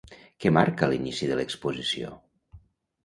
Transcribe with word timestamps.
Què 0.45 0.51
marca 0.57 0.89
l'inici 0.93 1.29
de 1.33 1.37
l'exposició? 1.41 2.11